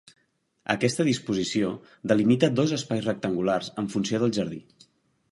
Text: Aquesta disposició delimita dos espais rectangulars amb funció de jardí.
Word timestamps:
Aquesta 0.75 1.03
disposició 1.09 1.67
delimita 2.11 2.49
dos 2.59 2.73
espais 2.77 3.05
rectangulars 3.09 3.69
amb 3.83 3.93
funció 3.97 4.21
de 4.25 4.31
jardí. 4.39 4.59